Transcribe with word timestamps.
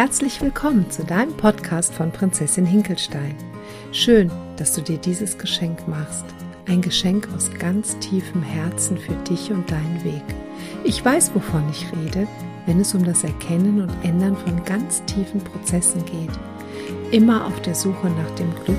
Herzlich 0.00 0.40
willkommen 0.40 0.88
zu 0.92 1.02
deinem 1.02 1.36
Podcast 1.36 1.92
von 1.92 2.12
Prinzessin 2.12 2.64
Hinkelstein. 2.64 3.34
Schön, 3.90 4.30
dass 4.56 4.72
du 4.72 4.80
dir 4.80 4.96
dieses 4.96 5.36
Geschenk 5.36 5.88
machst. 5.88 6.24
Ein 6.68 6.82
Geschenk 6.82 7.28
aus 7.34 7.50
ganz 7.58 7.98
tiefem 7.98 8.44
Herzen 8.44 8.96
für 8.96 9.16
dich 9.28 9.50
und 9.50 9.68
deinen 9.68 10.04
Weg. 10.04 10.22
Ich 10.84 11.04
weiß, 11.04 11.34
wovon 11.34 11.68
ich 11.72 11.84
rede, 11.90 12.28
wenn 12.66 12.78
es 12.78 12.94
um 12.94 13.02
das 13.02 13.24
Erkennen 13.24 13.80
und 13.82 14.04
Ändern 14.04 14.36
von 14.36 14.64
ganz 14.64 15.04
tiefen 15.06 15.40
Prozessen 15.40 16.04
geht. 16.04 16.30
Immer 17.10 17.44
auf 17.44 17.60
der 17.62 17.74
Suche 17.74 18.08
nach 18.08 18.30
dem 18.36 18.54
Glück 18.64 18.78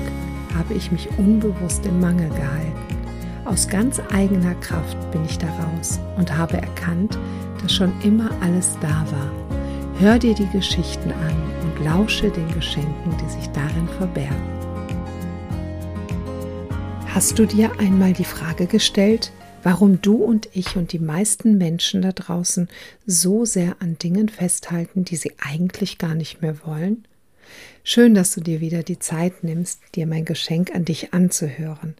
habe 0.56 0.72
ich 0.72 0.90
mich 0.90 1.06
unbewusst 1.18 1.84
im 1.84 2.00
Mangel 2.00 2.30
gehalten. 2.30 2.96
Aus 3.44 3.68
ganz 3.68 4.00
eigener 4.10 4.54
Kraft 4.54 4.96
bin 5.10 5.22
ich 5.26 5.36
daraus 5.36 6.00
und 6.16 6.34
habe 6.34 6.56
erkannt, 6.56 7.18
dass 7.60 7.74
schon 7.74 7.92
immer 8.00 8.30
alles 8.40 8.74
da 8.80 9.04
war 9.12 9.39
Hör 10.00 10.18
dir 10.18 10.32
die 10.32 10.48
Geschichten 10.48 11.12
an 11.12 11.52
und 11.60 11.84
lausche 11.84 12.30
den 12.30 12.50
Geschenken, 12.54 13.14
die 13.22 13.28
sich 13.38 13.46
darin 13.48 13.86
verbergen. 13.86 14.48
Hast 17.08 17.38
du 17.38 17.44
dir 17.44 17.78
einmal 17.78 18.14
die 18.14 18.24
Frage 18.24 18.64
gestellt, 18.64 19.30
warum 19.62 20.00
du 20.00 20.14
und 20.14 20.48
ich 20.54 20.74
und 20.76 20.94
die 20.94 20.98
meisten 20.98 21.58
Menschen 21.58 22.00
da 22.00 22.12
draußen 22.12 22.70
so 23.04 23.44
sehr 23.44 23.76
an 23.80 23.98
Dingen 23.98 24.30
festhalten, 24.30 25.04
die 25.04 25.16
sie 25.16 25.34
eigentlich 25.38 25.98
gar 25.98 26.14
nicht 26.14 26.40
mehr 26.40 26.64
wollen? 26.64 27.04
Schön, 27.84 28.14
dass 28.14 28.34
du 28.34 28.40
dir 28.40 28.62
wieder 28.62 28.82
die 28.82 29.00
Zeit 29.00 29.44
nimmst, 29.44 29.82
dir 29.94 30.06
mein 30.06 30.24
Geschenk 30.24 30.74
an 30.74 30.86
dich 30.86 31.12
anzuhören. 31.12 31.94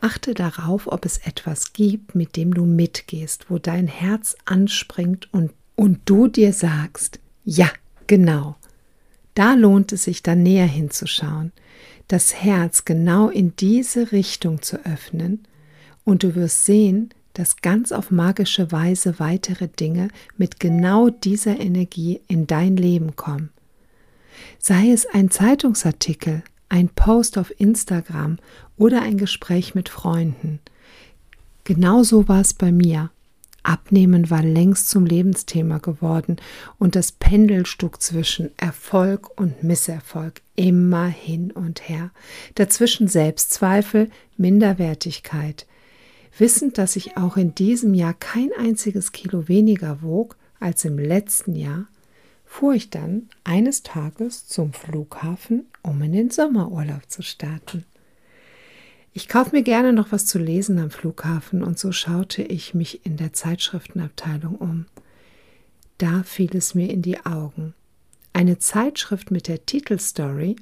Achte 0.00 0.32
darauf, 0.32 0.86
ob 0.86 1.04
es 1.04 1.18
etwas 1.18 1.74
gibt, 1.74 2.14
mit 2.14 2.36
dem 2.36 2.54
du 2.54 2.64
mitgehst, 2.64 3.50
wo 3.50 3.58
dein 3.58 3.88
Herz 3.88 4.36
anspringt 4.46 5.28
und, 5.34 5.52
und 5.76 6.00
du 6.06 6.28
dir 6.28 6.54
sagst, 6.54 7.18
ja, 7.44 7.70
genau. 8.06 8.56
Da 9.34 9.54
lohnt 9.54 9.92
es 9.92 10.04
sich 10.04 10.22
dann 10.22 10.42
näher 10.42 10.66
hinzuschauen, 10.66 11.52
das 12.08 12.34
Herz 12.34 12.84
genau 12.84 13.28
in 13.28 13.56
diese 13.56 14.12
Richtung 14.12 14.62
zu 14.62 14.84
öffnen, 14.84 15.46
und 16.04 16.24
du 16.24 16.34
wirst 16.34 16.66
sehen, 16.66 17.10
dass 17.34 17.56
ganz 17.56 17.92
auf 17.92 18.10
magische 18.10 18.72
Weise 18.72 19.18
weitere 19.18 19.68
Dinge 19.68 20.08
mit 20.36 20.60
genau 20.60 21.10
dieser 21.10 21.58
Energie 21.58 22.20
in 22.28 22.46
dein 22.46 22.76
Leben 22.76 23.16
kommen. 23.16 23.50
Sei 24.58 24.90
es 24.90 25.06
ein 25.06 25.30
Zeitungsartikel, 25.30 26.42
ein 26.68 26.88
Post 26.88 27.38
auf 27.38 27.52
Instagram 27.58 28.38
oder 28.76 29.02
ein 29.02 29.16
Gespräch 29.16 29.74
mit 29.74 29.88
Freunden. 29.88 30.60
Genauso 31.64 32.28
war 32.28 32.40
es 32.40 32.54
bei 32.54 32.72
mir. 32.72 33.10
Abnehmen 33.62 34.30
war 34.30 34.42
längst 34.42 34.88
zum 34.88 35.06
Lebensthema 35.06 35.78
geworden 35.78 36.36
und 36.78 36.96
das 36.96 37.12
Pendelstück 37.12 38.02
zwischen 38.02 38.50
Erfolg 38.58 39.40
und 39.40 39.62
Misserfolg 39.62 40.42
immer 40.56 41.06
hin 41.06 41.52
und 41.52 41.88
her. 41.88 42.10
Dazwischen 42.56 43.08
Selbstzweifel, 43.08 44.10
Minderwertigkeit. 44.36 45.66
Wissend, 46.38 46.78
dass 46.78 46.96
ich 46.96 47.16
auch 47.16 47.36
in 47.36 47.54
diesem 47.54 47.94
Jahr 47.94 48.14
kein 48.14 48.50
einziges 48.58 49.12
Kilo 49.12 49.48
weniger 49.48 50.02
wog 50.02 50.36
als 50.58 50.84
im 50.84 50.98
letzten 50.98 51.54
Jahr, 51.54 51.86
fuhr 52.44 52.74
ich 52.74 52.90
dann 52.90 53.28
eines 53.44 53.82
Tages 53.82 54.46
zum 54.46 54.72
Flughafen, 54.72 55.66
um 55.82 56.02
in 56.02 56.12
den 56.12 56.30
Sommerurlaub 56.30 57.08
zu 57.08 57.22
starten. 57.22 57.84
Ich 59.14 59.28
kaufe 59.28 59.54
mir 59.54 59.62
gerne 59.62 59.92
noch 59.92 60.10
was 60.10 60.24
zu 60.24 60.38
lesen 60.38 60.78
am 60.78 60.90
Flughafen 60.90 61.62
und 61.62 61.78
so 61.78 61.92
schaute 61.92 62.42
ich 62.42 62.72
mich 62.72 63.04
in 63.04 63.18
der 63.18 63.34
Zeitschriftenabteilung 63.34 64.56
um. 64.56 64.86
Da 65.98 66.22
fiel 66.22 66.56
es 66.56 66.74
mir 66.74 66.90
in 66.90 67.02
die 67.02 67.24
Augen. 67.26 67.74
Eine 68.32 68.58
Zeitschrift 68.58 69.30
mit 69.30 69.48
der 69.48 69.66
Titelstory 69.66 70.56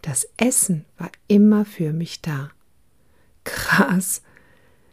Das 0.00 0.26
Essen 0.38 0.86
war 0.98 1.10
immer 1.28 1.64
für 1.64 1.92
mich 1.92 2.22
da. 2.22 2.50
Krass. 3.44 4.22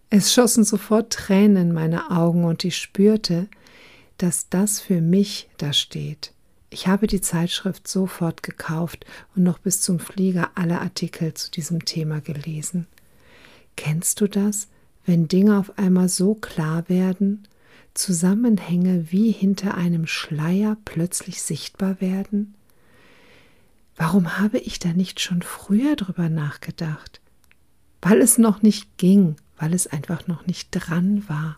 Es 0.10 0.34
schossen 0.34 0.66
sofort 0.66 1.14
Tränen 1.14 1.70
in 1.70 1.74
meine 1.74 2.12
Augen 2.12 2.44
und 2.44 2.66
ich 2.66 2.76
spürte, 2.76 3.48
dass 4.18 4.50
das 4.50 4.82
für 4.82 5.00
mich 5.00 5.50
da 5.58 5.72
steht. 5.72 6.34
Ich 6.74 6.88
habe 6.88 7.06
die 7.06 7.20
Zeitschrift 7.20 7.86
sofort 7.86 8.44
gekauft 8.44 9.06
und 9.36 9.44
noch 9.44 9.60
bis 9.60 9.82
zum 9.82 10.00
Flieger 10.00 10.52
alle 10.56 10.80
Artikel 10.80 11.34
zu 11.34 11.52
diesem 11.52 11.84
Thema 11.84 12.22
gelesen. 12.22 12.88
Kennst 13.76 14.22
du 14.22 14.28
das, 14.28 14.70
wenn 15.06 15.28
Dinge 15.28 15.58
auf 15.58 15.78
einmal 15.78 16.08
so 16.08 16.34
klar 16.34 16.88
werden, 16.88 17.46
Zusammenhänge 17.94 19.12
wie 19.12 19.32
hinter 19.32 19.76
einem 19.76 20.08
Schleier 20.08 20.78
plötzlich 20.86 21.42
sichtbar 21.42 22.00
werden? 22.00 22.56
Warum 23.98 24.38
habe 24.38 24.58
ich 24.58 24.80
da 24.80 24.94
nicht 24.94 25.20
schon 25.20 25.42
früher 25.42 25.98
drüber 25.98 26.30
nachgedacht? 26.30 27.20
Weil 28.02 28.22
es 28.22 28.38
noch 28.38 28.62
nicht 28.62 28.98
ging, 28.98 29.36
weil 29.58 29.74
es 29.74 29.88
einfach 29.88 30.26
noch 30.28 30.48
nicht 30.48 30.70
dran 30.72 31.28
war. 31.28 31.58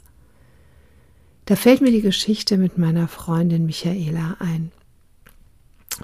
Da 1.45 1.55
fällt 1.55 1.81
mir 1.81 1.91
die 1.91 2.01
Geschichte 2.01 2.57
mit 2.57 2.79
meiner 2.79 3.07
Freundin 3.07 3.67
Michaela 3.67 4.37
ein 4.39 4.71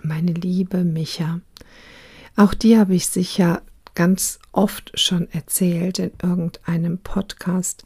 meine 0.03 0.31
liebe 0.31 0.83
Micha. 0.83 1.41
Auch 2.35 2.53
die 2.53 2.77
habe 2.77 2.95
ich 2.95 3.07
sicher 3.07 3.61
ganz 3.95 4.39
oft 4.51 4.97
schon 4.97 5.29
erzählt 5.31 5.99
in 5.99 6.11
irgendeinem 6.21 6.99
Podcast, 6.99 7.83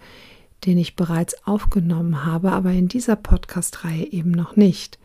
den 0.66 0.78
ich 0.78 0.96
bereits 0.96 1.36
aufgenommen 1.46 2.25
habe, 2.25 2.52
aber 2.52 2.72
in 2.72 2.88
dieser 2.88 3.16
Podcast-Reihe 3.16 4.12
eben 4.12 4.31
noch 4.31 4.56
nicht. 4.56 5.00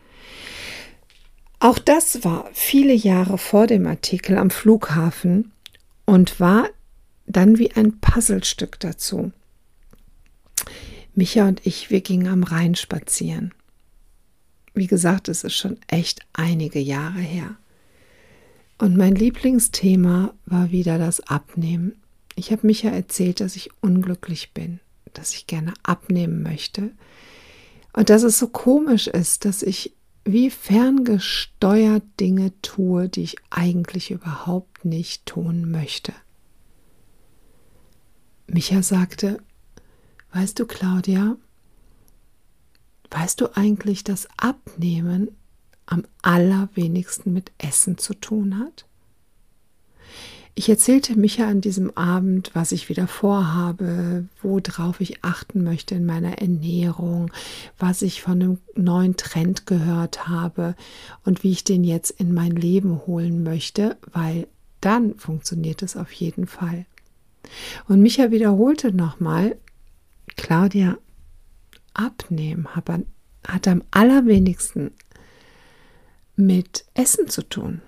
Auch 1.59 1.79
das 1.79 2.23
war 2.23 2.49
viele 2.53 2.93
Jahre 2.93 3.37
vor 3.37 3.67
dem 3.67 3.85
Artikel 3.85 4.37
am 4.37 4.49
Flughafen 4.49 5.51
und 6.05 6.39
war 6.39 6.69
dann 7.25 7.57
wie 7.57 7.71
ein 7.73 7.99
Puzzlestück 7.99 8.79
dazu. 8.79 9.31
Micha 11.15 11.47
und 11.47 11.65
ich, 11.65 11.89
wir 11.89 12.01
gingen 12.01 12.27
am 12.27 12.43
Rhein 12.43 12.75
spazieren. 12.75 13.53
Wie 14.73 14.87
gesagt, 14.87 15.27
es 15.27 15.43
ist 15.43 15.55
schon 15.55 15.77
echt 15.87 16.21
einige 16.33 16.79
Jahre 16.79 17.19
her. 17.19 17.57
Und 18.77 18.95
mein 18.95 19.15
Lieblingsthema 19.15 20.33
war 20.45 20.71
wieder 20.71 20.97
das 20.97 21.19
Abnehmen. 21.21 22.01
Ich 22.35 22.51
habe 22.51 22.65
Micha 22.65 22.89
erzählt, 22.89 23.41
dass 23.41 23.55
ich 23.55 23.71
unglücklich 23.81 24.53
bin, 24.53 24.79
dass 25.13 25.33
ich 25.33 25.47
gerne 25.47 25.73
abnehmen 25.83 26.41
möchte 26.41 26.91
und 27.93 28.09
dass 28.09 28.23
es 28.23 28.39
so 28.39 28.47
komisch 28.47 29.07
ist, 29.07 29.43
dass 29.43 29.61
ich 29.61 29.93
wie 30.23 30.49
ferngesteuert 30.49 32.03
Dinge 32.19 32.53
tue, 32.61 33.09
die 33.09 33.23
ich 33.23 33.35
eigentlich 33.49 34.11
überhaupt 34.11 34.85
nicht 34.85 35.25
tun 35.25 35.69
möchte. 35.69 36.13
Micha 38.47 38.83
sagte, 38.83 39.39
weißt 40.33 40.59
du, 40.59 40.65
Claudia, 40.65 41.37
Weißt 43.11 43.41
du 43.41 43.55
eigentlich, 43.55 44.03
dass 44.03 44.27
Abnehmen 44.37 45.29
am 45.85 46.03
allerwenigsten 46.21 47.33
mit 47.33 47.51
Essen 47.57 47.97
zu 47.97 48.13
tun 48.13 48.59
hat? 48.59 48.85
Ich 50.59 50.67
erzählte 50.67 51.17
Micha 51.17 51.47
an 51.47 51.61
diesem 51.61 51.95
Abend, 51.95 52.51
was 52.53 52.73
ich 52.73 52.89
wieder 52.89 53.07
vorhabe, 53.07 54.25
worauf 54.41 54.99
ich 54.99 55.23
achten 55.23 55.63
möchte 55.63 55.95
in 55.95 56.05
meiner 56.05 56.39
Ernährung, 56.39 57.31
was 57.77 58.01
ich 58.01 58.21
von 58.21 58.41
einem 58.41 58.57
neuen 58.75 59.15
Trend 59.15 59.65
gehört 59.65 60.27
habe 60.27 60.75
und 61.23 61.43
wie 61.43 61.51
ich 61.51 61.63
den 61.63 61.85
jetzt 61.85 62.11
in 62.11 62.33
mein 62.33 62.51
Leben 62.51 63.07
holen 63.07 63.41
möchte, 63.43 63.95
weil 64.11 64.47
dann 64.81 65.15
funktioniert 65.15 65.81
es 65.81 65.95
auf 65.95 66.11
jeden 66.11 66.45
Fall. 66.45 66.85
Und 67.87 68.01
Micha 68.01 68.31
wiederholte 68.31 68.91
nochmal, 68.93 69.55
Claudia, 70.35 70.97
Abnehmen 71.93 72.67
hat, 72.75 73.67
am 73.67 73.83
allerwenigsten 73.91 74.91
mit 76.35 76.85
Essen 76.93 77.27
zu 77.27 77.47
tun. 77.47 77.81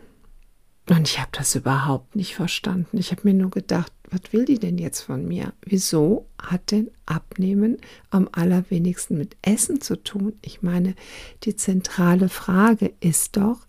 Und 0.90 1.08
ich 1.08 1.20
habe 1.20 1.30
das 1.32 1.56
überhaupt 1.56 2.16
nicht 2.16 2.36
verstanden. 2.36 2.98
Ich 2.98 3.12
habe 3.12 3.22
mir 3.24 3.34
nur 3.34 3.52
gedacht, 3.52 3.94
was 4.10 4.34
will 4.34 4.44
die 4.44 4.60
denn 4.60 4.78
jetzt 4.78 5.02
von 5.02 5.26
mir? 5.26 5.54
Wieso 5.62 6.28
hat 6.42 6.72
denn 6.72 6.92
Abnehmen 7.06 7.78
am 8.10 8.28
allerwenigsten 8.32 9.18
mit 9.18 9.38
Essen 9.42 9.80
zu 9.80 9.96
tun? 9.96 10.34
Ich 10.42 10.62
meine, 10.62 10.96
die 11.44 11.56
zentrale 11.56 12.28
Frage 12.28 12.94
ist 13.00 13.38
doch, 13.38 13.68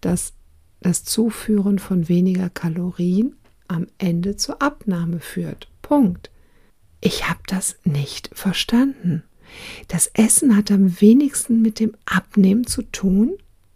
dass 0.00 0.32
das 0.80 1.04
Zuführen 1.04 1.78
von 1.78 2.08
weniger 2.08 2.48
Kalorien 2.48 3.36
am 3.68 3.86
Ende 3.98 4.36
zur 4.36 4.62
Abnahme 4.62 5.20
führt. 5.20 5.68
Punkt. 5.82 6.30
Ich 7.00 7.28
habe 7.28 7.40
das 7.46 7.76
nicht 7.84 8.30
verstanden. 8.32 9.24
Das 9.88 10.10
Essen 10.14 10.56
hat 10.56 10.70
am 10.70 11.00
wenigsten 11.00 11.62
mit 11.62 11.80
dem 11.80 11.92
Abnehmen 12.06 12.66
zu 12.66 12.82
tun. 12.82 13.32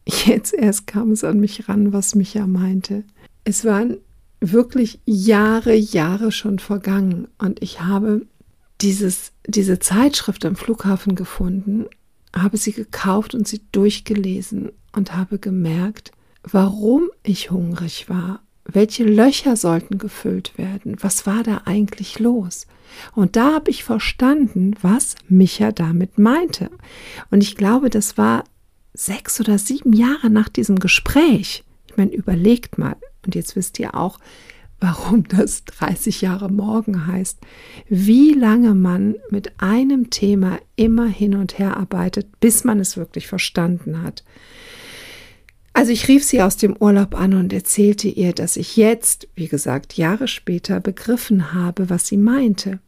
Jetzt 0.06 0.54
erst 0.54 0.86
kam 0.86 1.10
es 1.10 1.24
an 1.24 1.40
mich 1.40 1.68
ran, 1.68 1.92
was 1.92 2.14
Micha 2.14 2.46
meinte. 2.46 3.04
Es 3.44 3.64
waren 3.64 3.98
wirklich 4.40 5.00
Jahre, 5.04 5.74
Jahre 5.74 6.32
schon 6.32 6.58
vergangen 6.58 7.28
und 7.38 7.62
ich 7.62 7.80
habe 7.80 8.26
dieses, 8.80 9.32
diese 9.46 9.78
Zeitschrift 9.78 10.44
am 10.44 10.56
Flughafen 10.56 11.14
gefunden, 11.14 11.86
habe 12.34 12.56
sie 12.56 12.72
gekauft 12.72 13.34
und 13.34 13.48
sie 13.48 13.62
durchgelesen 13.72 14.70
und 14.92 15.16
habe 15.16 15.38
gemerkt, 15.38 16.12
warum 16.42 17.08
ich 17.22 17.50
hungrig 17.50 18.08
war, 18.08 18.40
welche 18.66 19.04
Löcher 19.04 19.56
sollten 19.56 19.98
gefüllt 19.98 20.58
werden, 20.58 20.96
was 21.00 21.26
war 21.26 21.42
da 21.42 21.62
eigentlich 21.64 22.18
los. 22.18 22.66
Und 23.14 23.36
da 23.36 23.54
habe 23.54 23.70
ich 23.70 23.84
verstanden, 23.84 24.74
was 24.80 25.16
Micha 25.28 25.72
damit 25.72 26.18
meinte. 26.18 26.70
Und 27.30 27.42
ich 27.42 27.56
glaube, 27.56 27.90
das 27.90 28.16
war 28.16 28.44
sechs 28.94 29.40
oder 29.40 29.58
sieben 29.58 29.92
Jahre 29.92 30.30
nach 30.30 30.48
diesem 30.48 30.78
Gespräch. 30.78 31.64
Ich 31.88 31.96
meine, 31.96 32.12
überlegt 32.12 32.78
mal, 32.78 32.96
und 33.24 33.34
jetzt 33.34 33.56
wisst 33.56 33.78
ihr 33.78 33.94
auch, 33.94 34.18
warum 34.80 35.26
das 35.28 35.64
30 35.64 36.20
Jahre 36.20 36.50
morgen 36.50 37.06
heißt, 37.06 37.38
wie 37.88 38.32
lange 38.32 38.74
man 38.74 39.16
mit 39.30 39.60
einem 39.60 40.10
Thema 40.10 40.58
immer 40.76 41.06
hin 41.06 41.34
und 41.34 41.58
her 41.58 41.76
arbeitet, 41.76 42.40
bis 42.40 42.64
man 42.64 42.80
es 42.80 42.96
wirklich 42.96 43.26
verstanden 43.26 44.02
hat. 44.02 44.24
Also 45.76 45.92
ich 45.92 46.08
rief 46.08 46.24
sie 46.24 46.40
aus 46.40 46.56
dem 46.56 46.74
Urlaub 46.74 47.14
an 47.14 47.34
und 47.34 47.52
erzählte 47.52 48.08
ihr, 48.08 48.32
dass 48.32 48.56
ich 48.56 48.78
jetzt, 48.78 49.28
wie 49.34 49.46
gesagt, 49.46 49.98
Jahre 49.98 50.26
später 50.26 50.80
begriffen 50.80 51.52
habe, 51.52 51.90
was 51.90 52.06
sie 52.06 52.16
meinte. 52.16 52.80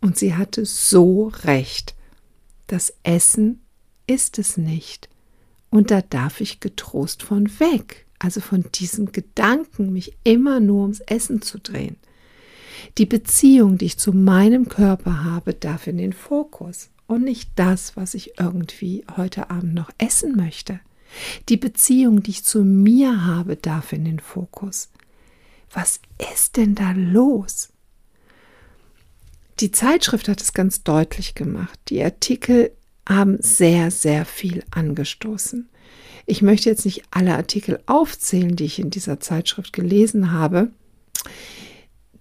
Und 0.00 0.16
sie 0.16 0.36
hatte 0.36 0.64
so 0.64 1.32
recht. 1.42 1.96
Das 2.68 2.94
Essen 3.02 3.58
ist 4.06 4.38
es 4.38 4.56
nicht. 4.56 5.08
Und 5.70 5.90
da 5.90 6.02
darf 6.02 6.40
ich 6.40 6.60
getrost 6.60 7.24
von 7.24 7.50
weg, 7.58 8.06
also 8.20 8.40
von 8.40 8.64
diesem 8.76 9.10
Gedanken, 9.10 9.92
mich 9.92 10.16
immer 10.22 10.60
nur 10.60 10.82
ums 10.82 11.00
Essen 11.00 11.42
zu 11.42 11.58
drehen. 11.58 11.96
Die 12.96 13.06
Beziehung, 13.06 13.76
die 13.76 13.86
ich 13.86 13.98
zu 13.98 14.12
meinem 14.12 14.68
Körper 14.68 15.24
habe, 15.24 15.52
darf 15.52 15.88
in 15.88 15.96
den 15.96 16.12
Fokus 16.12 16.90
und 17.08 17.24
nicht 17.24 17.50
das, 17.56 17.96
was 17.96 18.14
ich 18.14 18.38
irgendwie 18.38 19.04
heute 19.16 19.50
Abend 19.50 19.74
noch 19.74 19.90
essen 19.98 20.36
möchte. 20.36 20.78
Die 21.48 21.56
Beziehung, 21.56 22.22
die 22.22 22.30
ich 22.30 22.44
zu 22.44 22.64
mir 22.64 23.26
habe, 23.26 23.56
darf 23.56 23.92
in 23.92 24.04
den 24.04 24.20
Fokus. 24.20 24.90
Was 25.72 26.00
ist 26.34 26.56
denn 26.56 26.74
da 26.74 26.92
los? 26.92 27.70
Die 29.60 29.70
Zeitschrift 29.70 30.28
hat 30.28 30.40
es 30.40 30.52
ganz 30.52 30.82
deutlich 30.82 31.34
gemacht. 31.34 31.78
Die 31.88 32.02
Artikel 32.02 32.72
haben 33.08 33.38
sehr, 33.40 33.90
sehr 33.90 34.24
viel 34.24 34.64
angestoßen. 34.70 35.68
Ich 36.26 36.42
möchte 36.42 36.70
jetzt 36.70 36.84
nicht 36.84 37.02
alle 37.10 37.34
Artikel 37.34 37.80
aufzählen, 37.86 38.56
die 38.56 38.64
ich 38.64 38.78
in 38.78 38.90
dieser 38.90 39.20
Zeitschrift 39.20 39.72
gelesen 39.72 40.32
habe. 40.32 40.70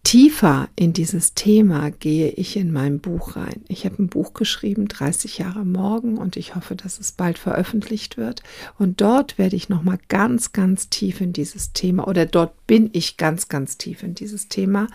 Tiefer 0.04 0.70
in 0.76 0.94
dieses 0.94 1.34
Thema 1.34 1.92
gehe 1.92 2.30
ich 2.30 2.56
in 2.56 2.72
meinem 2.72 3.00
Buch 3.00 3.36
rein. 3.36 3.64
Ich 3.68 3.86
habe 3.86 4.02
ein 4.02 4.08
Buch 4.08 4.34
geschrieben, 4.34 4.88
30 4.88 5.38
Jahre 5.38 5.66
morgen, 5.66 6.18
und 6.18 6.38
ich 6.38 6.56
hoffe, 6.56 6.76
dass 6.76 7.00
es 7.00 7.12
bald 7.12 7.38
veröffentlicht 7.38 8.18
wird. 8.18 8.42
Und 8.78 9.02
dort 9.02 9.38
werde 9.38 9.56
ich 9.56 9.70
noch 9.70 9.84
mal 9.84 10.00
ganz, 10.08 10.54
ganz 10.54 10.90
tief 10.90 11.22
in 11.22 11.34
dieses 11.34 11.74
Thema, 11.74 12.08
oder 12.08 12.26
dort 12.26 12.66
bin 12.66 12.90
ich 12.94 13.18
ganz, 13.18 13.50
ganz 13.50 13.78
tief 13.78 14.02
in 14.02 14.16
dieses 14.16 14.48
Thema 14.48 14.88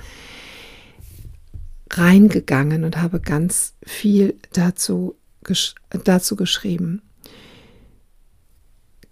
reingegangen 1.90 2.84
und 2.84 3.00
habe 3.00 3.20
ganz 3.20 3.74
viel 3.84 4.34
dazu 4.52 5.16
gesch 5.44 5.74
dazu 6.04 6.34
geschrieben. 6.34 7.02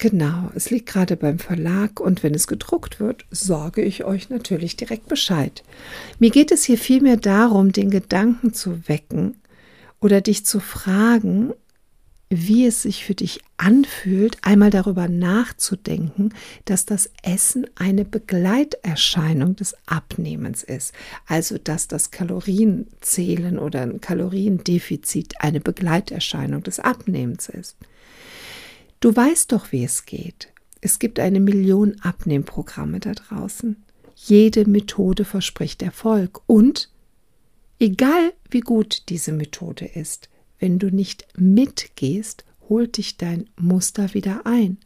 Genau, 0.02 0.50
es 0.56 0.70
liegt 0.70 0.88
gerade 0.88 1.16
beim 1.16 1.38
Verlag 1.38 2.00
und 2.00 2.24
wenn 2.24 2.34
es 2.34 2.48
gedruckt 2.48 2.98
wird, 2.98 3.24
sorge 3.30 3.82
ich 3.82 4.02
euch 4.02 4.30
natürlich 4.30 4.74
direkt 4.74 5.06
Bescheid. 5.06 5.62
Mir 6.18 6.30
geht 6.30 6.50
es 6.50 6.64
hier 6.64 6.76
vielmehr 6.76 7.16
darum, 7.16 7.70
den 7.70 7.88
Gedanken 7.88 8.52
zu 8.52 8.88
wecken 8.88 9.36
oder 10.00 10.20
dich 10.20 10.44
zu 10.44 10.58
fragen, 10.58 11.52
wie 12.30 12.66
es 12.66 12.82
sich 12.82 13.04
für 13.04 13.14
dich 13.14 13.42
anfühlt, 13.58 14.38
einmal 14.42 14.70
darüber 14.70 15.06
nachzudenken, 15.06 16.34
dass 16.64 16.84
das 16.84 17.08
Essen 17.22 17.68
eine 17.76 18.04
Begleiterscheinung 18.04 19.54
des 19.54 19.76
Abnehmens 19.86 20.64
ist. 20.64 20.94
Also, 21.28 21.58
dass 21.58 21.86
das 21.86 22.10
Kalorienzählen 22.10 23.56
oder 23.56 23.82
ein 23.82 24.00
Kaloriendefizit 24.00 25.34
eine 25.38 25.60
Begleiterscheinung 25.60 26.64
des 26.64 26.80
Abnehmens 26.80 27.48
ist. 27.48 27.76
Du 29.02 29.16
weißt 29.16 29.50
doch, 29.50 29.72
wie 29.72 29.82
es 29.82 30.06
geht. 30.06 30.52
Es 30.80 31.00
gibt 31.00 31.18
eine 31.18 31.40
Million 31.40 31.96
Abnehmprogramme 32.02 33.00
da 33.00 33.10
draußen. 33.14 33.82
Jede 34.14 34.64
Methode 34.68 35.24
verspricht 35.24 35.82
Erfolg 35.82 36.40
und 36.46 36.88
egal 37.80 38.32
wie 38.48 38.60
gut 38.60 39.08
diese 39.08 39.32
Methode 39.32 39.86
ist, 39.86 40.28
wenn 40.60 40.78
du 40.78 40.94
nicht 40.94 41.26
mitgehst, 41.36 42.44
holt 42.68 42.96
dich 42.96 43.16
dein 43.16 43.50
Muster 43.58 44.14
wieder 44.14 44.46
ein. 44.46 44.78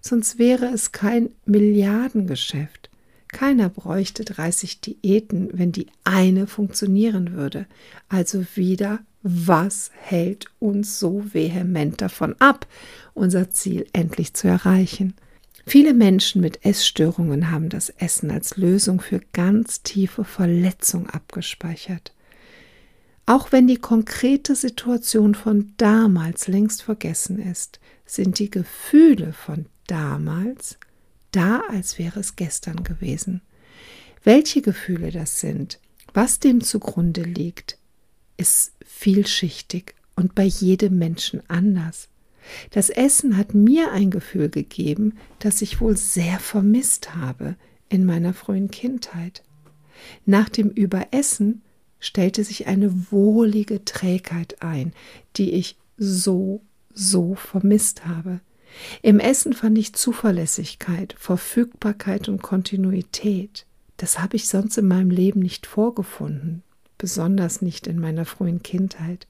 Sonst 0.00 0.38
wäre 0.38 0.66
es 0.66 0.92
kein 0.92 1.30
Milliardengeschäft. 1.44 2.90
Keiner 3.26 3.70
bräuchte 3.70 4.24
30 4.24 4.82
Diäten, 4.82 5.50
wenn 5.52 5.72
die 5.72 5.88
eine 6.04 6.46
funktionieren 6.46 7.32
würde. 7.32 7.66
Also 8.08 8.44
wieder, 8.54 9.00
was 9.24 9.90
hält 9.94 10.46
uns 10.58 11.00
so 11.00 11.24
vehement 11.32 12.02
davon 12.02 12.36
ab, 12.40 12.66
unser 13.14 13.50
Ziel 13.50 13.86
endlich 13.94 14.34
zu 14.34 14.48
erreichen? 14.48 15.14
Viele 15.66 15.94
Menschen 15.94 16.42
mit 16.42 16.64
Essstörungen 16.66 17.50
haben 17.50 17.70
das 17.70 17.88
Essen 17.88 18.30
als 18.30 18.58
Lösung 18.58 19.00
für 19.00 19.20
ganz 19.32 19.82
tiefe 19.82 20.24
Verletzung 20.24 21.08
abgespeichert. 21.08 22.14
Auch 23.24 23.50
wenn 23.50 23.66
die 23.66 23.78
konkrete 23.78 24.54
Situation 24.54 25.34
von 25.34 25.72
damals 25.78 26.46
längst 26.46 26.82
vergessen 26.82 27.38
ist, 27.38 27.80
sind 28.04 28.38
die 28.38 28.50
Gefühle 28.50 29.32
von 29.32 29.64
damals 29.86 30.78
da, 31.32 31.62
als 31.70 31.98
wäre 31.98 32.20
es 32.20 32.36
gestern 32.36 32.84
gewesen. 32.84 33.40
Welche 34.22 34.60
Gefühle 34.60 35.10
das 35.10 35.40
sind, 35.40 35.80
was 36.12 36.40
dem 36.40 36.60
zugrunde 36.60 37.22
liegt, 37.22 37.78
ist 38.36 38.73
vielschichtig 39.04 39.94
und 40.16 40.34
bei 40.34 40.44
jedem 40.44 40.96
Menschen 40.96 41.42
anders. 41.48 42.08
Das 42.70 42.88
Essen 42.88 43.36
hat 43.36 43.52
mir 43.52 43.92
ein 43.92 44.10
Gefühl 44.10 44.48
gegeben, 44.48 45.18
das 45.40 45.60
ich 45.60 45.82
wohl 45.82 45.94
sehr 45.94 46.38
vermisst 46.38 47.14
habe 47.14 47.56
in 47.90 48.06
meiner 48.06 48.32
frühen 48.32 48.70
Kindheit. 48.70 49.42
Nach 50.24 50.48
dem 50.48 50.70
Überessen 50.70 51.60
stellte 52.00 52.44
sich 52.44 52.66
eine 52.66 53.10
wohlige 53.10 53.84
Trägheit 53.84 54.62
ein, 54.62 54.94
die 55.36 55.52
ich 55.52 55.76
so, 55.98 56.62
so 56.94 57.34
vermisst 57.34 58.06
habe. 58.06 58.40
Im 59.02 59.20
Essen 59.20 59.52
fand 59.52 59.76
ich 59.76 59.94
Zuverlässigkeit, 59.94 61.14
Verfügbarkeit 61.18 62.30
und 62.30 62.40
Kontinuität. 62.40 63.66
Das 63.98 64.18
habe 64.18 64.36
ich 64.36 64.48
sonst 64.48 64.78
in 64.78 64.88
meinem 64.88 65.10
Leben 65.10 65.40
nicht 65.40 65.66
vorgefunden, 65.66 66.62
besonders 67.04 67.60
nicht 67.60 67.86
in 67.86 68.00
meiner 68.00 68.24
frühen 68.24 68.62
Kindheit. 68.62 69.26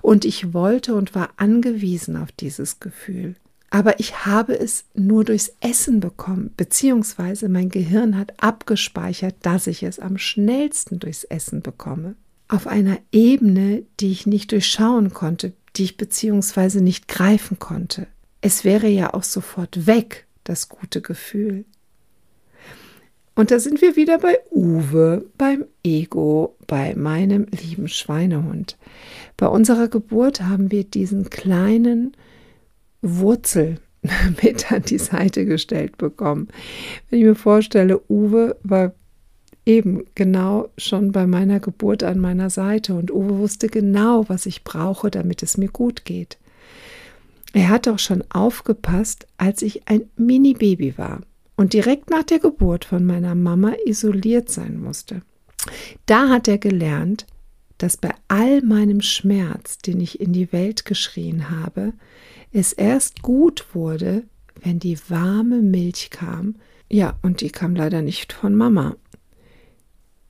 Und 0.00 0.24
ich 0.24 0.54
wollte 0.54 0.94
und 0.94 1.16
war 1.16 1.30
angewiesen 1.38 2.16
auf 2.16 2.30
dieses 2.30 2.78
Gefühl. 2.78 3.34
Aber 3.68 3.98
ich 3.98 4.24
habe 4.26 4.56
es 4.56 4.84
nur 4.94 5.24
durchs 5.24 5.50
Essen 5.58 5.98
bekommen, 5.98 6.52
beziehungsweise 6.56 7.48
mein 7.48 7.68
Gehirn 7.68 8.16
hat 8.16 8.32
abgespeichert, 8.40 9.34
dass 9.42 9.66
ich 9.66 9.82
es 9.82 9.98
am 9.98 10.18
schnellsten 10.18 11.00
durchs 11.00 11.24
Essen 11.24 11.62
bekomme. 11.62 12.14
Auf 12.46 12.68
einer 12.68 12.98
Ebene, 13.10 13.82
die 13.98 14.12
ich 14.12 14.28
nicht 14.28 14.52
durchschauen 14.52 15.12
konnte, 15.12 15.52
die 15.74 15.82
ich 15.82 15.96
beziehungsweise 15.96 16.80
nicht 16.80 17.08
greifen 17.08 17.58
konnte. 17.58 18.06
Es 18.40 18.62
wäre 18.62 18.86
ja 18.86 19.14
auch 19.14 19.24
sofort 19.24 19.88
weg, 19.88 20.28
das 20.44 20.68
gute 20.68 21.00
Gefühl. 21.00 21.64
Und 23.36 23.50
da 23.50 23.60
sind 23.60 23.82
wir 23.82 23.96
wieder 23.96 24.18
bei 24.18 24.38
Uwe, 24.50 25.26
beim 25.36 25.66
Ego, 25.84 26.56
bei 26.66 26.94
meinem 26.96 27.46
lieben 27.50 27.86
Schweinehund. 27.86 28.78
Bei 29.36 29.46
unserer 29.46 29.88
Geburt 29.88 30.40
haben 30.40 30.70
wir 30.70 30.84
diesen 30.84 31.28
kleinen 31.28 32.16
Wurzel 33.02 33.78
mit 34.42 34.72
an 34.72 34.82
die 34.82 34.98
Seite 34.98 35.44
gestellt 35.44 35.98
bekommen. 35.98 36.48
Wenn 37.10 37.18
ich 37.18 37.24
mir 37.26 37.34
vorstelle, 37.34 38.00
Uwe 38.08 38.56
war 38.62 38.94
eben 39.66 40.04
genau 40.14 40.70
schon 40.78 41.12
bei 41.12 41.26
meiner 41.26 41.60
Geburt 41.60 42.04
an 42.04 42.18
meiner 42.18 42.48
Seite 42.48 42.94
und 42.94 43.12
Uwe 43.12 43.36
wusste 43.36 43.66
genau, 43.66 44.26
was 44.28 44.46
ich 44.46 44.64
brauche, 44.64 45.10
damit 45.10 45.42
es 45.42 45.58
mir 45.58 45.68
gut 45.68 46.06
geht. 46.06 46.38
Er 47.52 47.68
hat 47.68 47.86
auch 47.86 47.98
schon 47.98 48.24
aufgepasst, 48.30 49.26
als 49.36 49.60
ich 49.60 49.86
ein 49.88 50.08
Mini-Baby 50.16 50.96
war 50.96 51.20
und 51.56 51.72
direkt 51.72 52.10
nach 52.10 52.22
der 52.22 52.38
Geburt 52.38 52.84
von 52.84 53.04
meiner 53.04 53.34
Mama 53.34 53.74
isoliert 53.86 54.50
sein 54.50 54.78
musste. 54.78 55.22
Da 56.06 56.28
hat 56.28 56.48
er 56.48 56.58
gelernt, 56.58 57.26
dass 57.78 57.96
bei 57.96 58.14
all 58.28 58.62
meinem 58.62 59.02
Schmerz, 59.02 59.78
den 59.78 60.00
ich 60.00 60.20
in 60.20 60.32
die 60.32 60.52
Welt 60.52 60.84
geschrien 60.84 61.50
habe, 61.50 61.92
es 62.52 62.72
erst 62.72 63.22
gut 63.22 63.74
wurde, 63.74 64.24
wenn 64.62 64.78
die 64.78 64.98
warme 65.08 65.60
Milch 65.60 66.10
kam. 66.10 66.56
Ja, 66.88 67.18
und 67.22 67.40
die 67.40 67.50
kam 67.50 67.74
leider 67.74 68.02
nicht 68.02 68.32
von 68.32 68.54
Mama. 68.54 68.96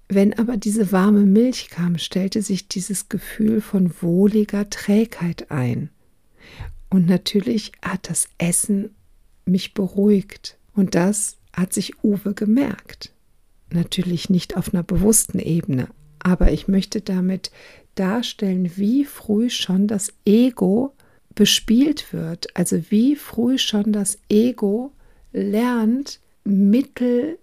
Wenn 0.08 0.38
aber 0.38 0.56
diese 0.56 0.92
warme 0.92 1.24
Milch 1.24 1.68
kam, 1.68 1.98
stellte 1.98 2.42
sich 2.42 2.68
dieses 2.68 3.08
Gefühl 3.08 3.60
von 3.60 3.92
wohliger 4.00 4.70
Trägheit 4.70 5.50
ein. 5.50 5.90
Und 6.90 7.06
natürlich 7.06 7.72
hat 7.82 8.08
das 8.08 8.28
Essen 8.38 8.94
mich 9.44 9.74
beruhigt. 9.74 10.58
Und 10.76 10.94
das 10.94 11.38
hat 11.52 11.72
sich 11.72 12.04
Uwe 12.04 12.34
gemerkt. 12.34 13.12
Natürlich 13.70 14.30
nicht 14.30 14.56
auf 14.56 14.72
einer 14.72 14.82
bewussten 14.82 15.40
Ebene, 15.40 15.88
aber 16.20 16.52
ich 16.52 16.68
möchte 16.68 17.00
damit 17.00 17.50
darstellen, 17.96 18.70
wie 18.76 19.04
früh 19.04 19.50
schon 19.50 19.88
das 19.88 20.12
Ego 20.24 20.94
bespielt 21.34 22.12
wird. 22.12 22.54
Also 22.56 22.90
wie 22.90 23.16
früh 23.16 23.58
schon 23.58 23.92
das 23.92 24.18
Ego 24.28 24.92
lernt, 25.32 26.20
Mittel 26.44 27.38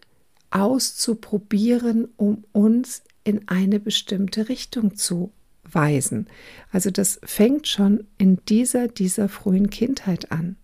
auszuprobieren, 0.51 2.07
um 2.15 2.43
uns 2.51 3.03
in 3.23 3.47
eine 3.47 3.79
bestimmte 3.79 4.47
Richtung 4.47 4.95
zu 4.95 5.31
weisen. 5.63 6.27
Also 6.71 6.91
das 6.91 7.19
fängt 7.23 7.67
schon 7.67 8.05
in 8.17 8.39
dieser, 8.47 8.87
dieser 8.87 9.27
frühen 9.27 9.69
Kindheit 9.69 10.31
an. 10.31 10.55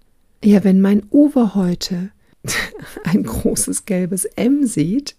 Ja, 0.44 0.64
wenn 0.64 0.80
mein 0.80 1.04
Uwe 1.12 1.56
heute 1.56 2.12
ein 3.04 3.24
großes 3.24 3.86
gelbes 3.86 4.26
M 4.26 4.66
sieht, 4.66 5.16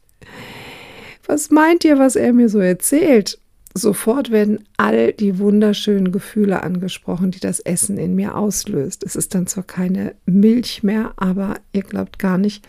was 1.26 1.50
meint 1.50 1.84
ihr, 1.84 1.98
was 1.98 2.16
er 2.16 2.32
mir 2.32 2.48
so 2.48 2.58
erzählt? 2.58 3.38
Sofort 3.72 4.32
werden 4.32 4.64
all 4.76 5.12
die 5.12 5.38
wunderschönen 5.38 6.10
Gefühle 6.10 6.64
angesprochen, 6.64 7.30
die 7.30 7.38
das 7.38 7.60
Essen 7.60 7.98
in 7.98 8.16
mir 8.16 8.34
auslöst. 8.34 9.04
Es 9.04 9.14
ist 9.14 9.34
dann 9.34 9.46
zwar 9.46 9.62
keine 9.62 10.16
Milch 10.26 10.82
mehr, 10.82 11.12
aber 11.16 11.54
ihr 11.72 11.82
glaubt 11.82 12.18
gar 12.18 12.36
nicht, 12.36 12.66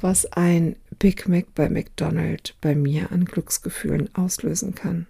was 0.00 0.24
ein 0.32 0.76
Big 0.98 1.28
Mac 1.28 1.54
bei 1.54 1.68
McDonald's 1.68 2.54
bei 2.62 2.74
mir 2.74 3.12
an 3.12 3.26
Glücksgefühlen 3.26 4.08
auslösen 4.14 4.74
kann. 4.74 5.06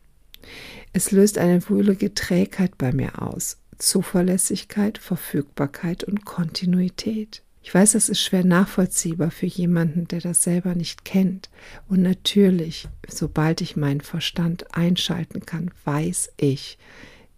Es 0.92 1.12
löst 1.12 1.38
eine 1.38 1.68
wohlige 1.68 2.14
Trägheit 2.14 2.76
bei 2.76 2.92
mir 2.92 3.22
aus, 3.22 3.58
Zuverlässigkeit, 3.78 4.98
Verfügbarkeit 4.98 6.02
und 6.02 6.25
Kontinuität. 6.25 7.42
Ich 7.66 7.75
weiß, 7.75 7.92
das 7.92 8.08
ist 8.08 8.20
schwer 8.20 8.44
nachvollziehbar 8.44 9.32
für 9.32 9.46
jemanden, 9.46 10.06
der 10.06 10.20
das 10.20 10.44
selber 10.44 10.76
nicht 10.76 11.04
kennt. 11.04 11.50
Und 11.88 12.00
natürlich, 12.00 12.87
sobald 13.08 13.61
ich 13.61 13.75
meinen 13.75 14.02
Verstand 14.02 14.73
einschalten 14.76 15.44
kann, 15.44 15.73
weiß 15.85 16.30
ich, 16.37 16.78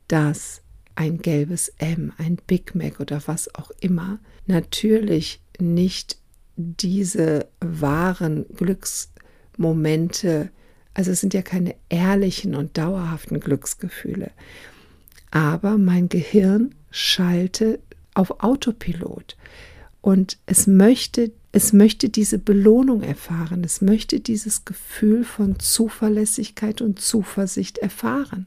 dass 0.06 0.60
ein 0.96 1.22
gelbes 1.22 1.72
M, 1.78 2.12
ein 2.18 2.36
Big 2.46 2.74
Mac 2.74 3.00
oder 3.00 3.22
was 3.24 3.54
auch 3.54 3.70
immer, 3.80 4.18
natürlich 4.46 5.40
nicht 5.58 6.18
diese 6.56 7.48
wahren 7.60 8.44
Glücksmomente, 8.54 10.50
also 10.92 11.10
es 11.10 11.22
sind 11.22 11.32
ja 11.32 11.40
keine 11.40 11.74
ehrlichen 11.88 12.54
und 12.54 12.76
dauerhaften 12.76 13.40
Glücksgefühle. 13.40 14.30
Aber 15.30 15.78
mein 15.78 16.10
Gehirn 16.10 16.74
schalte 16.90 17.78
auf 18.12 18.42
Autopilot. 18.42 19.38
Und 20.00 20.38
es 20.46 20.66
möchte, 20.66 21.32
es 21.52 21.72
möchte 21.72 22.08
diese 22.08 22.38
Belohnung 22.38 23.02
erfahren. 23.02 23.64
Es 23.64 23.80
möchte 23.80 24.20
dieses 24.20 24.64
Gefühl 24.64 25.24
von 25.24 25.58
Zuverlässigkeit 25.58 26.80
und 26.80 27.00
Zuversicht 27.00 27.78
erfahren. 27.78 28.46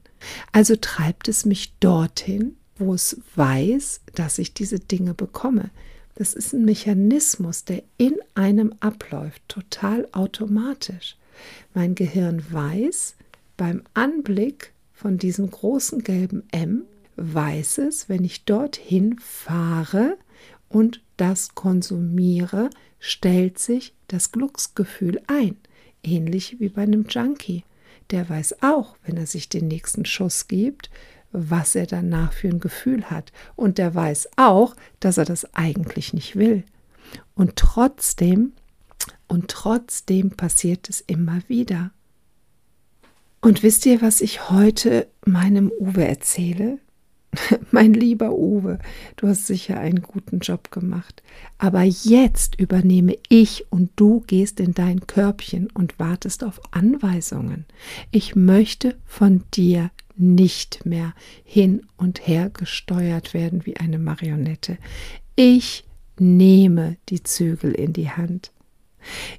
Also 0.51 0.75
treibt 0.75 1.27
es 1.27 1.45
mich 1.45 1.73
dorthin, 1.79 2.55
wo 2.77 2.93
es 2.93 3.17
weiß, 3.35 4.01
dass 4.15 4.37
ich 4.37 4.53
diese 4.53 4.79
Dinge 4.79 5.13
bekomme. 5.13 5.71
Das 6.15 6.33
ist 6.33 6.53
ein 6.53 6.65
Mechanismus, 6.65 7.65
der 7.65 7.83
in 7.97 8.15
einem 8.35 8.73
abläuft, 8.79 9.41
total 9.47 10.07
automatisch. 10.11 11.17
Mein 11.73 11.95
Gehirn 11.95 12.43
weiß, 12.49 13.15
beim 13.57 13.83
Anblick 13.93 14.73
von 14.93 15.17
diesem 15.17 15.49
großen 15.49 16.03
gelben 16.03 16.43
M, 16.51 16.83
weiß 17.15 17.79
es, 17.79 18.09
wenn 18.09 18.23
ich 18.23 18.45
dorthin 18.45 19.17
fahre 19.19 20.17
und 20.69 21.01
das 21.21 21.53
konsumiere, 21.53 22.71
stellt 22.99 23.59
sich 23.59 23.93
das 24.07 24.31
Glücksgefühl 24.31 25.21
ein, 25.27 25.55
ähnlich 26.01 26.59
wie 26.59 26.69
bei 26.69 26.81
einem 26.81 27.05
Junkie. 27.07 27.63
Der 28.09 28.27
weiß 28.27 28.63
auch, 28.63 28.97
wenn 29.05 29.17
er 29.17 29.27
sich 29.27 29.47
den 29.47 29.67
nächsten 29.67 30.03
Schuss 30.05 30.47
gibt, 30.47 30.89
was 31.31 31.75
er 31.75 31.85
danach 31.85 32.33
für 32.33 32.47
ein 32.47 32.59
Gefühl 32.59 33.11
hat. 33.11 33.31
Und 33.55 33.77
der 33.77 33.93
weiß 33.93 34.29
auch, 34.35 34.75
dass 34.99 35.19
er 35.19 35.25
das 35.25 35.53
eigentlich 35.53 36.11
nicht 36.11 36.35
will. 36.35 36.63
Und 37.35 37.55
trotzdem, 37.55 38.53
und 39.27 39.47
trotzdem 39.47 40.31
passiert 40.31 40.89
es 40.89 41.01
immer 41.01 41.41
wieder. 41.47 41.91
Und 43.41 43.61
wisst 43.61 43.85
ihr, 43.85 44.01
was 44.01 44.21
ich 44.21 44.49
heute 44.49 45.07
meinem 45.23 45.71
Uwe 45.79 46.05
erzähle? 46.07 46.79
mein 47.71 47.93
lieber 47.93 48.33
Uwe, 48.33 48.79
du 49.15 49.27
hast 49.27 49.47
sicher 49.47 49.79
einen 49.79 50.01
guten 50.01 50.39
Job 50.39 50.71
gemacht. 50.71 51.23
Aber 51.57 51.83
jetzt 51.83 52.59
übernehme 52.59 53.15
ich 53.29 53.65
und 53.69 53.91
du 53.95 54.21
gehst 54.27 54.59
in 54.59 54.73
dein 54.73 55.07
Körbchen 55.07 55.69
und 55.73 55.99
wartest 55.99 56.43
auf 56.43 56.59
Anweisungen. 56.71 57.65
Ich 58.11 58.35
möchte 58.35 58.97
von 59.05 59.43
dir 59.53 59.91
nicht 60.17 60.85
mehr 60.85 61.13
hin 61.43 61.85
und 61.97 62.27
her 62.27 62.49
gesteuert 62.49 63.33
werden 63.33 63.65
wie 63.65 63.77
eine 63.77 63.97
Marionette. 63.97 64.77
Ich 65.35 65.85
nehme 66.19 66.97
die 67.09 67.23
Zügel 67.23 67.71
in 67.71 67.93
die 67.93 68.09
Hand. 68.09 68.51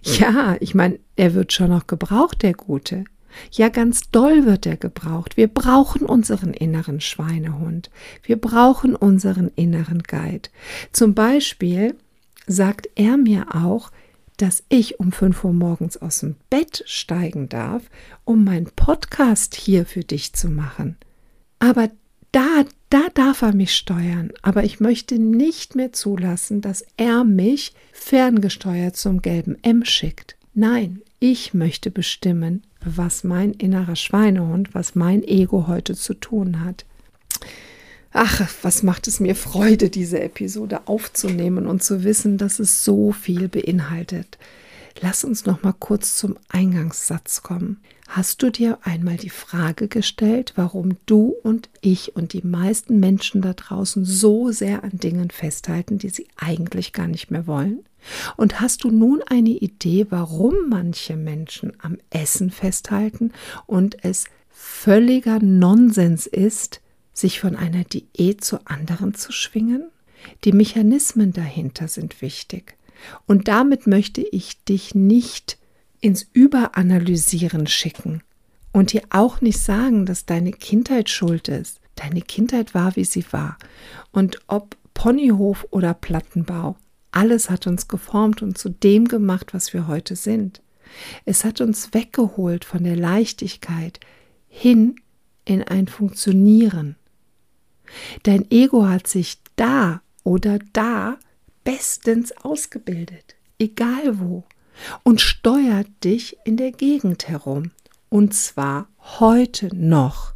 Ja, 0.02 0.56
ich 0.58 0.74
meine, 0.74 0.98
er 1.14 1.34
wird 1.34 1.52
schon 1.52 1.70
noch 1.70 1.86
gebraucht, 1.86 2.42
der 2.42 2.54
Gute. 2.54 3.04
Ja, 3.50 3.68
ganz 3.68 4.10
doll 4.10 4.46
wird 4.46 4.66
er 4.66 4.76
gebraucht. 4.76 5.36
Wir 5.36 5.48
brauchen 5.48 6.06
unseren 6.06 6.54
inneren 6.54 7.00
Schweinehund. 7.00 7.90
Wir 8.22 8.36
brauchen 8.36 8.94
unseren 8.96 9.50
inneren 9.56 10.02
Guide. 10.02 10.48
Zum 10.92 11.14
Beispiel 11.14 11.94
sagt 12.46 12.88
er 12.94 13.16
mir 13.16 13.54
auch, 13.54 13.90
dass 14.36 14.64
ich 14.68 14.98
um 14.98 15.12
5 15.12 15.44
Uhr 15.44 15.52
morgens 15.52 15.96
aus 15.96 16.20
dem 16.20 16.36
Bett 16.50 16.82
steigen 16.86 17.48
darf, 17.48 17.82
um 18.24 18.44
meinen 18.44 18.70
Podcast 18.74 19.54
hier 19.54 19.86
für 19.86 20.02
dich 20.02 20.32
zu 20.32 20.48
machen. 20.48 20.96
Aber 21.58 21.88
da, 22.32 22.64
da 22.88 23.02
darf 23.14 23.42
er 23.42 23.54
mich 23.54 23.74
steuern. 23.74 24.32
Aber 24.42 24.64
ich 24.64 24.80
möchte 24.80 25.18
nicht 25.18 25.76
mehr 25.76 25.92
zulassen, 25.92 26.60
dass 26.60 26.84
er 26.96 27.24
mich 27.24 27.72
ferngesteuert 27.92 28.96
zum 28.96 29.22
gelben 29.22 29.56
M 29.62 29.84
schickt. 29.84 30.36
Nein, 30.54 31.02
ich 31.20 31.54
möchte 31.54 31.90
bestimmen, 31.90 32.62
was 32.84 33.24
mein 33.24 33.52
innerer 33.52 33.96
Schweinehund, 33.96 34.74
was 34.74 34.94
mein 34.94 35.22
Ego 35.22 35.66
heute 35.66 35.94
zu 35.94 36.14
tun 36.14 36.64
hat. 36.64 36.84
Ach, 38.12 38.46
was 38.62 38.82
macht 38.82 39.08
es 39.08 39.20
mir 39.20 39.34
Freude, 39.34 39.88
diese 39.88 40.20
Episode 40.20 40.82
aufzunehmen 40.86 41.66
und 41.66 41.82
zu 41.82 42.04
wissen, 42.04 42.36
dass 42.36 42.58
es 42.58 42.84
so 42.84 43.12
viel 43.12 43.48
beinhaltet. 43.48 44.38
Lass 45.00 45.24
uns 45.24 45.46
noch 45.46 45.62
mal 45.62 45.72
kurz 45.72 46.16
zum 46.16 46.36
Eingangssatz 46.48 47.42
kommen. 47.42 47.80
Hast 48.08 48.42
du 48.42 48.50
dir 48.50 48.78
einmal 48.82 49.16
die 49.16 49.30
Frage 49.30 49.88
gestellt, 49.88 50.52
warum 50.56 50.98
du 51.06 51.34
und 51.42 51.70
ich 51.80 52.14
und 52.14 52.34
die 52.34 52.46
meisten 52.46 53.00
Menschen 53.00 53.40
da 53.40 53.54
draußen 53.54 54.04
so 54.04 54.52
sehr 54.52 54.84
an 54.84 54.98
Dingen 54.98 55.30
festhalten, 55.30 55.96
die 55.96 56.10
sie 56.10 56.28
eigentlich 56.36 56.92
gar 56.92 57.06
nicht 57.06 57.30
mehr 57.30 57.46
wollen? 57.46 57.80
Und 58.36 58.60
hast 58.60 58.84
du 58.84 58.90
nun 58.90 59.22
eine 59.26 59.50
Idee, 59.50 60.06
warum 60.10 60.54
manche 60.68 61.16
Menschen 61.16 61.72
am 61.80 61.98
Essen 62.10 62.50
festhalten 62.50 63.32
und 63.66 64.04
es 64.04 64.24
völliger 64.50 65.38
Nonsens 65.40 66.26
ist, 66.26 66.80
sich 67.12 67.40
von 67.40 67.56
einer 67.56 67.84
Diät 67.84 68.44
zur 68.44 68.60
anderen 68.64 69.14
zu 69.14 69.32
schwingen? 69.32 69.90
Die 70.44 70.52
Mechanismen 70.52 71.32
dahinter 71.32 71.88
sind 71.88 72.22
wichtig. 72.22 72.76
Und 73.26 73.48
damit 73.48 73.86
möchte 73.86 74.20
ich 74.20 74.62
dich 74.64 74.94
nicht 74.94 75.58
ins 76.00 76.26
Überanalysieren 76.32 77.66
schicken 77.66 78.22
und 78.72 78.92
dir 78.92 79.02
auch 79.10 79.40
nicht 79.40 79.58
sagen, 79.58 80.06
dass 80.06 80.26
deine 80.26 80.52
Kindheit 80.52 81.08
schuld 81.08 81.48
ist. 81.48 81.80
Deine 81.94 82.22
Kindheit 82.22 82.74
war, 82.74 82.96
wie 82.96 83.04
sie 83.04 83.24
war. 83.32 83.58
Und 84.12 84.38
ob 84.46 84.76
Ponyhof 84.94 85.66
oder 85.70 85.94
Plattenbau, 85.94 86.76
alles 87.12 87.50
hat 87.50 87.66
uns 87.66 87.88
geformt 87.88 88.42
und 88.42 88.58
zu 88.58 88.68
dem 88.70 89.06
gemacht, 89.06 89.54
was 89.54 89.72
wir 89.72 89.86
heute 89.86 90.16
sind. 90.16 90.60
Es 91.24 91.44
hat 91.44 91.60
uns 91.60 91.94
weggeholt 91.94 92.64
von 92.64 92.84
der 92.84 92.96
Leichtigkeit 92.96 94.00
hin 94.48 94.96
in 95.44 95.62
ein 95.62 95.88
Funktionieren. 95.88 96.96
Dein 98.22 98.50
Ego 98.50 98.86
hat 98.86 99.06
sich 99.06 99.38
da 99.56 100.02
oder 100.24 100.58
da 100.72 101.18
bestens 101.64 102.32
ausgebildet, 102.32 103.36
egal 103.58 104.18
wo, 104.18 104.44
und 105.02 105.20
steuert 105.20 105.88
dich 106.02 106.36
in 106.44 106.56
der 106.56 106.72
Gegend 106.72 107.28
herum, 107.28 107.70
und 108.08 108.34
zwar 108.34 108.88
heute 109.20 109.74
noch. 109.74 110.34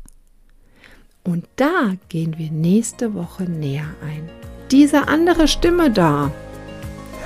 Und 1.24 1.46
da 1.56 1.94
gehen 2.08 2.38
wir 2.38 2.50
nächste 2.50 3.14
Woche 3.14 3.44
näher 3.44 3.88
ein. 4.02 4.28
Diese 4.70 5.08
andere 5.08 5.48
Stimme 5.48 5.90
da, 5.90 6.32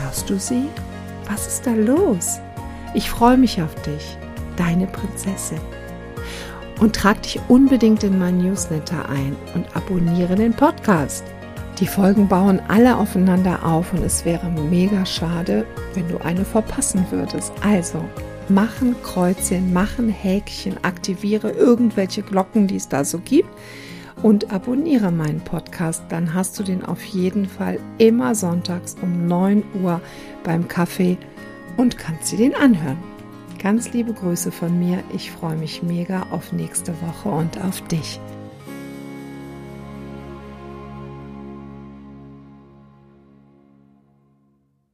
Hörst 0.02 0.30
du 0.30 0.38
sie? 0.38 0.68
Was 1.28 1.46
ist 1.46 1.66
da 1.66 1.72
los? 1.72 2.40
Ich 2.94 3.10
freue 3.10 3.36
mich 3.36 3.60
auf 3.60 3.74
dich, 3.82 4.16
deine 4.56 4.86
Prinzessin. 4.86 5.60
Und 6.80 6.96
trag 6.96 7.22
dich 7.22 7.38
unbedingt 7.48 8.02
in 8.02 8.18
mein 8.18 8.38
Newsletter 8.38 9.08
ein 9.10 9.36
und 9.54 9.66
abonniere 9.76 10.36
den 10.36 10.54
Podcast. 10.54 11.24
Die 11.78 11.86
Folgen 11.86 12.28
bauen 12.28 12.60
alle 12.68 12.96
aufeinander 12.96 13.64
auf 13.64 13.92
und 13.92 14.02
es 14.02 14.24
wäre 14.24 14.48
mega 14.50 15.04
schade, 15.04 15.66
wenn 15.94 16.08
du 16.08 16.18
eine 16.18 16.44
verpassen 16.44 17.04
würdest. 17.10 17.52
Also, 17.62 18.02
machen 18.48 18.96
Kreuzchen, 19.02 19.72
machen 19.72 20.08
Häkchen, 20.08 20.82
aktiviere 20.82 21.50
irgendwelche 21.50 22.22
Glocken, 22.22 22.66
die 22.66 22.76
es 22.76 22.88
da 22.88 23.04
so 23.04 23.18
gibt 23.18 23.50
und 24.22 24.52
abonniere 24.52 25.10
meinen 25.10 25.40
Podcast. 25.40 26.02
Dann 26.08 26.34
hast 26.34 26.58
du 26.58 26.62
den 26.62 26.84
auf 26.84 27.02
jeden 27.04 27.46
Fall 27.46 27.78
immer 27.98 28.34
sonntags 28.34 28.96
um 29.00 29.26
9 29.26 29.62
Uhr 29.82 30.00
beim 30.44 30.68
Kaffee 30.68 31.18
und 31.76 31.98
kannst 31.98 32.32
dir 32.32 32.38
den 32.38 32.54
anhören. 32.54 32.98
Ganz 33.62 33.92
liebe 33.92 34.12
Grüße 34.12 34.52
von 34.52 34.78
mir. 34.78 35.02
Ich 35.14 35.30
freue 35.30 35.56
mich 35.56 35.82
mega 35.82 36.26
auf 36.30 36.52
nächste 36.52 36.94
Woche 37.02 37.28
und 37.28 37.62
auf 37.62 37.80
dich. 37.88 38.20